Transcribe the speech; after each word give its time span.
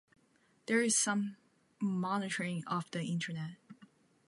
There 0.65 0.81
is 0.81 0.97
some 0.97 1.37
monitoring 1.79 2.63
of 2.65 2.89
the 2.89 3.03
Internet. 3.03 3.57